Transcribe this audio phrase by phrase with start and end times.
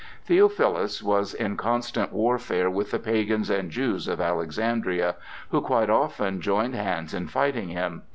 [0.25, 5.15] Theophilus was in constant warfare with the pagans and Jews of Alexandria,
[5.51, 8.01] who quite often joined hands in fighting him.